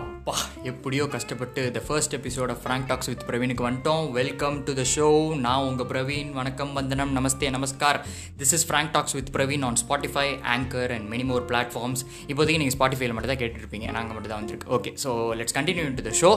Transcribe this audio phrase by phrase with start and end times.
[0.00, 0.34] up அப்பா
[0.70, 4.02] எப்படியோ கஷ்டப்பட்டு the first episode of frank talks with பிரவீனுக்கு வந்துட்டோம்.
[4.18, 5.06] வெல்கம் டு த ஷோ
[5.44, 7.98] நான் உங்கள் பிரவீன் வணக்கம் வந்தனம் நமஸ்தே நமஸ்கார்.
[8.40, 12.76] This is frank talks with Praveen on Spotify anchor and many more platforms இப்போதைக்கு நீங்கள்
[12.76, 13.86] ஸ்பாட்டிஃபைல மட்டும் தான் கேட்டுருப்பீங்க.
[13.96, 16.32] நாங்கள் மட்டும் தான் வந்திருக்கு okay so let's continue to the show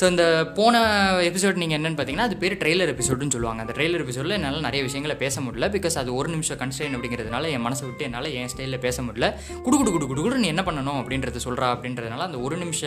[0.00, 0.24] so இந்த
[0.60, 0.82] போன
[1.30, 3.62] எபிசோட் நீங்கள் என்னென்னு பார்த்தீங்கன்னா அது பேர் ட்ரெய்லர் எபிசோடுன்னு சொல்லுவாங்க.
[3.66, 5.70] அந்த ட்ரெய்லர் எபிசோடில் என்னால் நிறைய விஷயங்களை பேச முடியல.
[5.76, 9.30] பிகாஸ் அது ஒரு நிமிஷம் கன்ஸ்டைன் அப்படிங்கிறதுனால என் மனசை விட்டு என்னால் என் ஸ்டைலில் பேச முடியல.
[9.68, 12.84] குடு குடு குடு குடு குடு நீ என்ன பண்ணணும் அப்படின்றத சொல்கிறா அப்படின்றதுனால அந்த ஒரு நிமிஷம்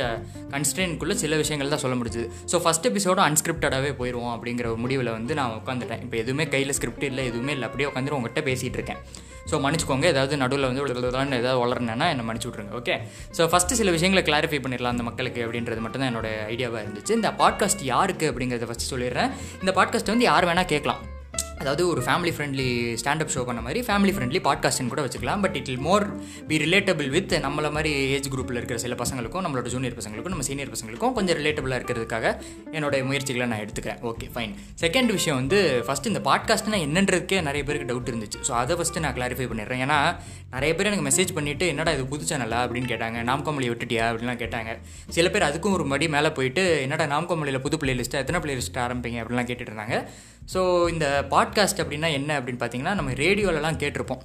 [0.53, 2.27] கன்ஸ்டன்ட்குள்ளே சில விஷயங்கள் தான் சொல்ல முடிஞ்சுது.
[2.52, 7.07] ஸோ ஃபஸ்ட் எபிசோடும் அன்ஸ்கிரிப்டடாகவே போயிடுவோம் அப்படிங்கிற ஒரு முடிவில் வந்து நான் உட்காந்துட்டேன் இப்போ எதுவுமே கையில் ஸ்கிரிப்ட்
[7.09, 7.67] இல்லை எதுவுமே இல்லை.
[7.70, 9.02] அப்படியே உட்காந்து உங்கள்கிட்ட பேசிகிட்டு இருக்கேன்.
[9.49, 12.95] ஸோ மன்னிச்சுக்கோங்க ஏதாவது நடுவில் வந்து விழுதுலான்னு ஏதாவது வளர்னேன்னா என்னை மன்னிச்சு விட்ருங்க ஓகே
[13.38, 17.17] ஸோ ஃபஸ்ட்டு சில விஷயங்களை கிளாரிஃபை பண்ணிடலாம் அந்த மக்களுக்கு அப்படின்றது மட்டும் தான் என்னோட ஐடியாவாக இருந்துச்சு.
[17.20, 19.31] இந்த பாட்காஸ்ட் யாருக்கு அப்படிங்கிறத ஃபஸ்ட்டு சொல்லிடுறேன்.
[19.62, 21.19] இந்த பாட்காஸ்ட் வந்து யார் வேணால் கேட்கலாம்.
[21.59, 22.68] அதாவது ஒரு ஃபேமிலி ஃப்ரெண்ட்லி
[23.04, 25.41] ஸ்டாண்டப் ஷோ பண்ண மாதிரி ஃபேமிலி ஃப்ரெண்ட்லி பாட்காஸ்ட்னு கூட வச்சுக்கலாம்.
[25.41, 26.05] But it'll more
[26.48, 30.71] be relatable with நம்மள மாதிரி ஏஜ் குரூப்பில் இருக்கிற சில பசங்களுக்கும் நம்மளோட ஜூனியர் பசங்களுக்கும் நம்ம சீனியர்
[30.71, 32.35] பசங்களுக்கும் கொஞ்சம் ரிலேட்டபிளாக இருக்கிறதுக்காக
[32.71, 33.99] என்னோட முயற்சிகளை நான் எடுத்துக்கிறேன்.
[34.12, 38.40] ஓகே ஃபைன் செகண்ட் விஷயம் வந்து ஃபஸ்ட் இந்த பாட்காஸ்ட்னா என்னன்றதுக்கே நிறைய பேருக்கு டவுட் இருந்துச்சு.
[38.48, 39.84] ஸோ அதை ஃபஸ்ட்டு நான் கிளாரிஃபை பண்ணிடுறேன்.
[39.85, 40.15] ஏன்னா
[40.52, 43.24] நிறைய பேர் எனக்கு மெசேஜ் பண்ணிவிட்டு என்னடா இது புது சேனலா அப்படின்னு கேட்டாங்க.
[43.24, 44.05] நாம் விட்டுட்டியா?
[44.10, 44.77] அப்படின்லாம் கேட்டாங்க.
[45.10, 47.27] சில பேர் அதுக்கும் ஒரு மடி மேலே போயிட்டு என்னடா நாம்
[47.62, 50.05] புது பிளேலிஸ்ட்டு எத்தனை பிளேலிஸ்ட் ஆரம்பிங்க அப்படின்லாம் கேட்டுட்டு இருந்தாங்க.
[50.54, 54.22] ஸோ இந்த பாட்காஸ்ட் அப்படின்னா என்ன அப்படின்னு பார்த்தீங்கன்னா நம்ம ரேடியோலலாம் கேட்டிருப்போம்.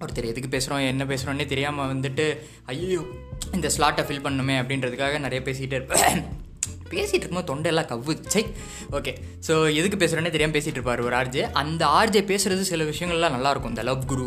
[0.00, 3.00] ஒருத்தர் எதுக்கு பேசுகிறோம் என்ன பேசுகிறோன்னே தெரியாமல் வந்துட்டு ஐயோ
[3.52, 6.24] இந்த ஸ்லாட்டை ஃபில் பண்ணுமே அப்படின்றதுக்காக நிறைய பேசிகிட்டே இருப்பேன்.
[6.92, 8.42] பேசிகிட்டு இருக்கும்போது தொண்டையெல்லாம் கவ்வு சை
[8.98, 9.12] ஓகே
[9.46, 11.42] ஸோ எதுக்கு பேசுகிறேன்னே தெரியாமல் பேசிகிட்டு இருப்பார் ஒரு ஆர்ஜே.
[11.60, 13.72] அந்த ஆர்ஜே பேசுகிறது சில விஷயங்கள்லாம் நல்லாயிருக்கும்.
[13.74, 14.26] இந்த லவ் குரு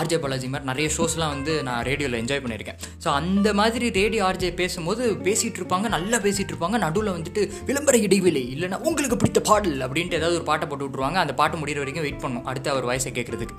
[0.00, 2.78] ஆர்ஜே பாலாஜி மாதிரி நிறைய ஷோஸ்லாம் வந்து நான் ரேடியோவில் என்ஜாய் பண்ணியிருக்கேன்.
[3.04, 8.44] ஸோ அந்த மாதிரி ரேடியோ ஆர்ஜே பேசும்போது பேசிகிட்டு இருப்பாங்க நல்லா பேசிகிட்டு இருப்பாங்க நடுவில் வந்துட்டு விளம்பர இடைவெளி
[8.54, 12.22] இல்லைனா உங்களுக்கு பிடித்த பாடல் அப்படின்ட்டு ஏதாவது ஒரு பாட்டை போட்டு விட்ருவாங்க அந்த பாட்டு முடிகிற வரைக்கும் வெயிட்
[12.24, 12.46] பண்ணும்.
[12.52, 13.56] அடுத்து அவர் வாய்ஸை கேட்குறதுக்கு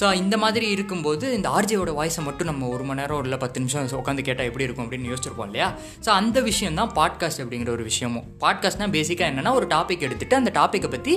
[0.00, 3.98] ஸோ இந்த மாதிரி இருக்கும்போது இந்த ஆர்ஜேவோட வாய்ஸை மட்டும் நம்ம ஒரு மணி நேரம் இல்லை பத்து நிமிஷம்
[4.02, 5.68] உட்காந்து கேட்டால் எப்படி இருக்கும் அப்படின்னு யோசிச்சிருப்போம் இல்லையா?
[6.04, 8.26] ஸோ அந்த விஷயம் தான் பாட்காஸ்ட் அப்படிங்கிற ஒரு விஷயமும்.
[8.40, 11.14] பாட்காஸ்ட்னால் பேசிக்காக என்னென்னா ஒரு டாபிக் எடுத்துகிட்டு அந்த டாப்பிக்கை பற்றி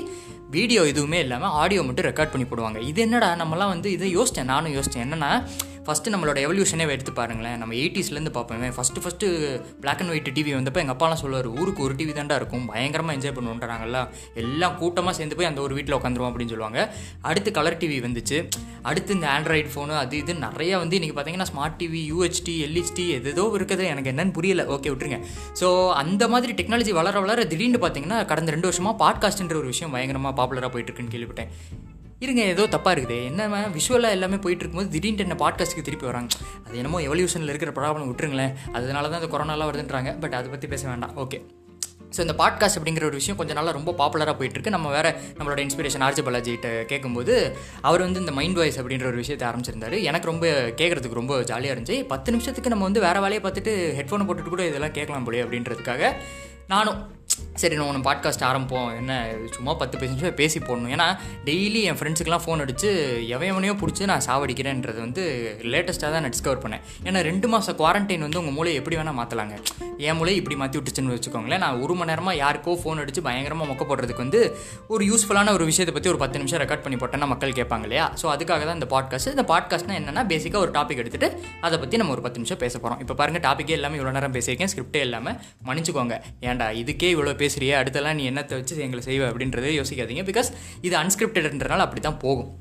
[0.50, 2.79] வீடியோ எதுவுமே இல்லாமல் ஆடியோ மட்டும் ரெக்கார்ட் பண்ணி போடுவாங்க.
[2.89, 5.31] இது என்னடா நம்மலாம் வந்து இதை யோசித்தேன் நானும் யோசித்தேன் என்னென்னா
[5.88, 7.57] ஃபஸ்ட்டு நம்மளோட எவல்யூஷனே எடுத்து பாருங்களேன்.
[7.61, 8.67] நம்ம எயிட்டிஸ்லேருந்து பார்ப்போமே.
[8.75, 9.27] First first
[9.83, 12.63] black and white TV வந்தப்போ எங்கள் அப்பாலாம் சொல்லுவார் ஊருக்கு ஒரு டிவி தாண்டா இருக்கும்.
[12.71, 13.99] பயங்கரமாக என்ஜாய் பண்ணுவோன்றாங்கல்ல
[14.41, 16.81] எல்லாம் கூட்டமாக சேர்ந்து போய் அந்த ஒரு வீட்டில் உட்காந்துருவோம் அப்படின்னு சொல்லுவாங்க.
[17.31, 18.39] அடுத்து கலர் டிவி வந்துச்சு.
[18.91, 23.45] அடுத்து இந்த ஆண்ட்ராய்டு ஃபோனு அது இது நிறையா வந்து இன்றைக்கி பார்த்தீங்கன்னா ஸ்மார்ட் டிவி யூஹெச்டி எல்ஹெச்டி எதோ
[23.59, 23.85] இருக்குது.
[23.93, 24.66] எனக்கு என்னன்னு புரியல.
[24.77, 25.19] ஓகே விட்டுருங்க.
[25.61, 25.69] ஸோ
[26.03, 30.72] அந்த மாதிரி டெக்னாலஜி வளர வளர திடீர்னு பார்த்தீங்கன்னா கடந்த ரெண்டு வருஷமாக பாட்காஸ்ட்ன்ற ஒரு விஷயம் பயங்கரமாக பாப்புலராக
[30.75, 31.51] போயிட்டு இருக்குன்னு கேள்விப்பட்டேன்.
[32.23, 33.17] இருங்க ஏதோ தப்பாக இருக்குது.
[33.29, 36.29] என்ன விஷுவலாக எல்லாமே போயிட்டு இருக்கும்போது திடீர்னு என்ன பாட்காஸ்ட்டுக்கு திருப்பி வராங்க.
[36.66, 38.53] அது என்னமோ எவல்யூஷனில் இருக்கிற ப்ராப்ளம் விட்டுருங்களேன்.
[38.78, 40.11] அதனால தான் இந்த கொரோனாலாம் வருதுன்றாங்க.
[40.23, 41.16] பட் அதை பற்றி பேச வேண்டாம்.
[41.25, 41.39] ஓகே
[42.16, 44.73] ஸோ இந்த பாட்காஸ்ட் அப்படிங்கிற ஒரு விஷயம் கொஞ்சம் நாளாக ரொம்ப பாப்புலராக போயிட்டுருக்கு.
[44.75, 47.34] நம்ம வேறு நம்மளோட இன்ஸ்பிரேஷன் ஆர்ஜி பாலாஜிகிட்ட கேட்கும்போது
[47.88, 49.97] அவர் வந்து இந்த மைண்ட் வாய்ஸ் அப்படின்ற ஒரு விஷயத்தை ஆரம்பிச்சிருந்தாரு.
[50.09, 50.45] எனக்கு ரொம்ப
[50.81, 51.97] கேட்குறதுக்கு ரொம்ப ஜாலியாக இருந்துச்சு.
[52.13, 56.11] பத்து நிமிஷத்துக்கு நம்ம வந்து வேறு வேலையை பார்த்துட்டு ஹெட்ஃபோனை போட்டுட்டு கூட இதெல்லாம் கேட்கலாம் போலே அப்படின்றதுக்காக
[56.73, 57.00] நானும்
[57.61, 58.88] சரி நான் ஒன்று பாட்காஸ்ட் ஆரம்பிப்போம்.
[58.99, 59.13] என்ன
[59.55, 60.91] சும்மா பத்து பேசி நிமிஷம் பேசி போடணும்.
[60.95, 61.05] ஏன்னா
[61.47, 62.89] டெய்லி என் ஃப்ரெண்ட்ஸுக்கெலாம் ஃபோன் அடித்து
[63.35, 65.23] எவனையோ பிடிச்சி நான் சாவடிக்கிறேன்றது வந்து
[65.73, 66.83] லேட்டஸ்ட்டாக தான் நான் டிஸ்கவர் பண்ணேன்.
[67.07, 69.55] ஏன்னா ரெண்டு மாதம் குவாரண்டைன் வந்து உங்கள் மூலையை எப்படி வேணால் மாற்றலாங்க
[70.07, 71.63] என் மூலையை இப்படி மாற்றி விட்டுச்சுன்னு வச்சுக்கோங்களேன்.
[71.66, 74.41] நான் ஒரு மணி நேரமாக யாருக்கோ ஃபோன் அடித்து பயங்கரமாக மொக்க போடுறதுக்கு வந்து
[74.95, 78.07] ஒரு யூஸ்ஃபுல்லான ஒரு விஷயத்தை பற்றி ஒரு பத்து நிமிஷம் ரெக்கார்ட் பண்ணி போட்டேன்னா மக்கள் கேட்பாங்க இல்லையா?
[78.22, 81.31] ஸோ அதுக்காக தான் இந்த பாட்காஸ்ட் இந்த பாட்காஸ்ட்னா என்னென்னா பேசிக்காக ஒரு டாபிக் எடுத்துகிட்டு
[81.67, 84.73] அதை பற்றி நம்ம ஒரு பத்து நிமிஷம் பேச போகிறோம் இப்போ பாருங்கள் டாப்பிக்கே எல்லாமே இவ்வளோ நேரம் பேசியிருக்கேன்.
[84.75, 85.38] ஸ்கிரிப்டே இல்லாமல்
[85.69, 86.17] மன்னிச்சுக்கோங்க.
[86.49, 90.25] ஏன்டா இதுக்கே இவ்வளோ இவ்வளோ பேசுகிறியே அடுத்தலாம் நீ என்னத்தை வச்சு எங்களை செய்வ அப்படின்றத யோசிக்காதீங்க.
[90.31, 90.51] பிகாஸ்
[90.88, 92.51] இது அன்ஸ்கிரிப்டட்ன்றனால அப்படி தான் போகும்.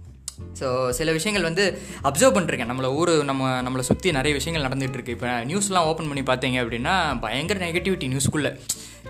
[0.58, 0.66] ஸோ
[0.98, 1.64] சில விஷயங்கள் வந்து
[2.08, 2.70] அப்சர்வ் பண்ணிருக்கேன்.
[2.70, 5.14] நம்மளை ஊர் நம்ம நம்மளை சுற்றி நிறைய விஷயங்கள் நடந்துகிட்டு இருக்கு.
[5.16, 8.52] இப்போ நியூஸ்லாம் ஓப்பன் பண்ணி பார்த்தீங்க அப்படின்னா பயங்கர நெகட்டிவிட்டி நியூஸ்க்குள்ளே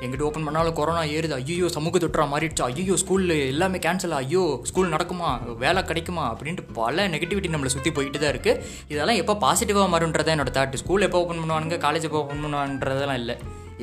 [0.02, 1.34] எங்கிட்ட ஓப்பன் பண்ணாலும் கொரோனா ஏறுது.
[1.40, 2.66] ஐயோ சமூக தொற்றா மாறிடுச்சா.
[2.82, 5.30] ஐயோ ஸ்கூலில் எல்லாமே கேன்சல் ஐயோ ஸ்கூல் நடக்குமா?
[5.64, 6.26] வேலை கிடைக்குமா?
[6.34, 8.60] அப்படின்ட்டு பல நெகட்டிவிட்டி நம்மளை சுற்றி போயிட்டு தான் இருக்குது
[8.94, 11.78] இதெல்லாம் எப்போ பாசிட்டிவாக மாறுன்றதான் என்னோட தாட் ஸ்கூல் எப்போ ஓப்பன் பண்ணுவானுங்க?
[11.86, 13.36] காலேஜ் எப்போ ஓப்பன் பண்ணுவான்றதெல்லாம் இல்லை.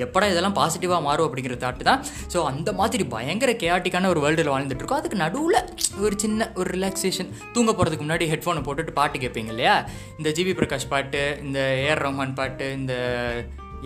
[0.06, 2.02] எப்படா இதெல்லாம் பாசிட்டிவாக மாறும் அப்படிங்கிற தாட்டு தான்.
[2.34, 5.02] ஸோ அந்த மாதிரி பயங்கர கேட்டிக்கான ஒரு வேர்ல்டில் வாழ்ந்துட்டு இருக்கோம்.
[5.02, 5.60] அதுக்கு நடுவில்
[6.06, 9.78] ஒரு சின்ன ஒரு ரிலாக்ஸேஷன் தூங்க போகிறதுக்கு முன்னாடி ஹெட்ஃபோனை போட்டுட்டு பாட்டு கேட்பீங்க இல்லையா?
[10.18, 12.94] இந்த ஜிவி பிரகாஷ் பாட்டு இந்த ஏஆர் ரஹ்மான் பாட்டு இந்த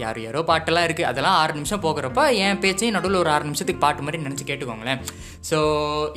[0.01, 4.05] யார் யாரோ பாட்டெல்லாம் இருக்குது அதெல்லாம் ஆறு நிமிஷம் போகிறப்ப என் பேச்சையும் நடுவில் ஒரு ஆறு நிமிஷத்துக்கு பாட்டு
[4.05, 4.99] மாதிரி நினச்சி கேட்டுக்கோங்களேன்.
[5.49, 5.57] ஸோ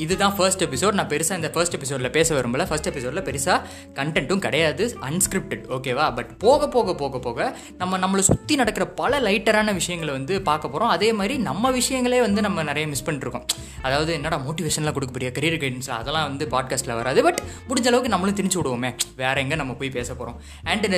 [0.05, 2.67] இதுதான் ஃபர்ஸ்ட் எபிசோட் நான் பெருசாக இந்த ஃபர்ஸ்ட் எபிசோடில் பேச விரும்பல.
[2.71, 3.59] ஃபர்ஸ்ட் எபிசோடில் பெருசாக
[3.99, 4.85] கண்டென்ட்டும் கிடையாது.
[5.09, 7.49] அன்ஸ்கிரிப்டட் ஓகேவா பட் போக போக போக போக
[7.81, 12.41] நம்ம நம்மளை சுற்றி நடக்கிற பல லைட்டரான விஷயங்களை வந்து பார்க்க போகிறோம் அதே மாதிரி நம்ம விஷயங்களே வந்து
[12.47, 13.47] நம்ம நிறைய மிஸ் பண்ணிருக்கோம்
[13.87, 15.33] அதாவது என்னடா மோட்டிவேஷன்லாம் கொடுக்க போறியா?
[15.39, 17.21] கரியர் கைடன்ஸ் அதெல்லாம் வந்து பாட்காஸ்ட்டில் வராது.
[17.29, 18.93] பட் முடிஞ்ச அளவுக்கு நம்மளும் திணிச்சு விடுவோமே.
[19.23, 20.39] வேற எங்கே நம்ம போய் பேச போகிறோம்
[20.73, 20.89] அண்ட்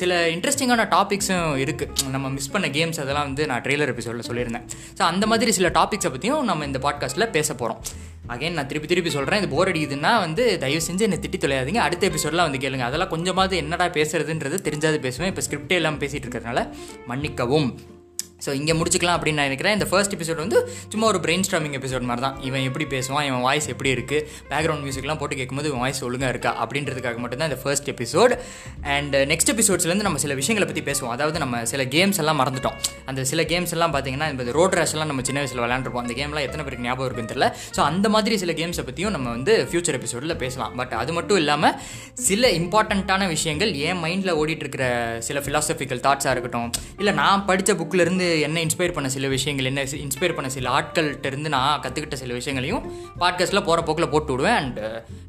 [0.00, 4.66] சில இன்ட்ரெஸ்டிங்கான டாபிக்ஸும் இருக்குது நம்ம மிஸ் பண்ண கேம்ஸ் அதெல்லாம் வந்து நான் ட்ரெய்லர் எபிசோடில் சொல்லியிருந்தேன்.
[4.98, 7.82] ஸோ அந்த மாதிரி சில டாபிக்ஸை பற்றியும் நம்ம இந்த பாட்காஸ்ட்டில் பேச போகிறோம்
[8.28, 11.76] அகைன் நான் திருப்பி திருப்பி சொல்கிறேன் இது போர் அடிக்குதுன்னா வந்து தயவு செஞ்சு என்னை திட்டி தொலையாதீங்க.
[11.76, 12.78] அடுத்த எபிசோடெலாம் வந்து கேளுங்க.
[12.78, 15.34] அதெல்லாம் கொஞ்சமாவது என்னடா பேசுறதுன்றது தெரிஞ்சாது பேசுவேன்.
[15.34, 16.68] இப்போ ஸ்கிரிப்டே எல்லாம் பேசிகிட்டு இருக்கிறதுனால
[17.06, 17.96] மன்னிக்கவும்.
[18.48, 19.74] ஸோ இங்கே முடிச்சுக்கலாம் அப்படின்னு நான் நினைக்கிறேன்.
[19.78, 20.58] இந்த ஃபர்ஸ்ட் எபிசோட் வந்து
[20.92, 23.24] சும்மா ஒரு பிரெயின் ஸ்ட்ராமிங் எபிசோட் மாதிரி தான் இவன் எப்படி பேசுவான்?
[23.30, 24.22] இவன் வாய்ஸ் எப்படி இருக்குது
[24.52, 26.52] பேக்ரவுண்ட் மியூசிக்லாம் போட்டு கேட்கும்போது இவன் வாய்ஸ் ஒழுங்காக இருக்கா?
[26.62, 28.34] அப்படின்றதுக்காக மட்டும்தான் இந்த ஃபர்ஸ்ட் எபிசோட்
[28.94, 31.12] அண்ட் நெக்ஸ்ட் எபிசோட்ஸ்லேருந்து நம்ம சில விஷயங்களை பற்றி பேசுவோம்.
[31.16, 32.76] அதாவது நம்ம சில கேம்ஸ் எல்லாம் மறந்துட்டோம்.
[33.10, 36.04] அந்த சில கேம்ஸ் எல்லாம் பார்த்தீங்கன்னா இந்த ரோட் ரேஷ் எல்லாம் நம்ம சின்ன வயசில் விளையாண்டுருப்போம்.
[36.06, 37.48] அந்த கேம்லாம் எத்தனை பேருக்கு ஞாபகம் இருக்குன்னு தெரியல.
[37.76, 40.74] ஸோ அந்த மாதிரி சில கேம்ஸை பற்றியும் நம்ம வந்து ஃபியூச்சர் எபிசோடில் பேசலாம்.
[40.80, 41.74] பட் அது மட்டும் இல்லாமல்
[42.28, 44.84] சில இம்பார்ட்டண்ட்டான விஷயங்கள் என் மைண்டில் ஓடிட்டு இருக்கிற
[45.28, 46.70] சில ஃபிலாசபிக்கல் தாட்ஸாக இருக்கட்டும்.
[47.00, 51.80] இல்லை நான் படித்த புக்கிலேருந்து என்ன இன்ஸ்பயர் பண்ண சில விஷயங்கள் என்ன இன்ஸ்பயர் பண்ண சில ஆட்கள்கிட்டருந்து நான்
[51.80, 52.82] கற்றுக்கிட்ட சில விஷயங்களையும்
[53.20, 54.54] பாட்காஸ்ட்டில் போகிற போக்கில் போட்டு விடுவேன்.
[54.54, 54.80] அண்ட்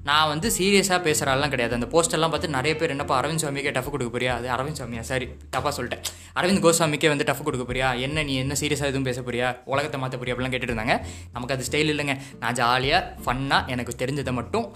[0.03, 1.73] நான் வந்து சீரியஸாக பேசுகிற ஆள்லாம் கிடையாது.
[1.73, 4.33] அந்த போஸ்டெல்லாம் பார்த்து நிறைய பேர் என்னப்பா அரவிந்த் சுவாமிக்கே டஃப் கொடுக்க போறியா?
[4.35, 4.99] அது அரவிந்த் சுவாமியா?
[4.99, 5.27] சரி
[5.57, 6.03] தப்பாக சொல்லிட்டேன்.
[6.35, 7.99] அரவிந்த் கோஸ்வாமிக்கே வந்து டஃப் கொடுக்க போறியா?
[7.99, 9.57] என்ன நீ என்ன சீரியஸாக எதுவும் பேச போறியா?
[9.65, 10.35] உலகத்தை மாற்ற போறியா?
[10.35, 10.97] அப்படிலாம் கேட்டுட்டு இருந்தாங்க.
[11.33, 12.17] நமக்கு அது ஸ்டைல் இல்லைங்க.
[12.39, 14.73] நான் ஜாலியாக ஃபன்னாக எனக்கு தெரிஞ்சதை மட்டும்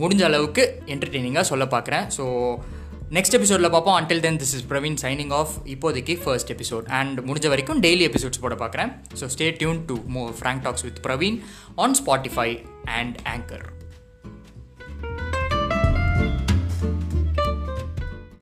[0.00, 2.04] முடிஞ்ச அளவுக்கு என்டர்டெய்னிங்காக சொல்ல பார்க்குறேன்.
[2.16, 2.24] ஸோ
[3.14, 3.96] நெக்ஸ்ட் எபிசோடில் பார்ப்போம்.
[4.00, 8.42] Until then this is Praveen signing off இப்போதைக்கு ஃபர்ஸ்ட் எபிசோட் அண்ட் முடிஞ்ச வரைக்கும் டெய்லி எபிசோட்ஸ்
[8.44, 8.92] போட பார்க்குறேன்.
[9.20, 11.38] So stay tuned to more frank talks with Praveen
[11.74, 12.48] on Spotify
[12.98, 13.66] and anchor